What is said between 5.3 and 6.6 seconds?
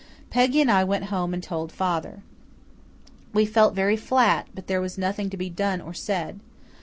be done or said.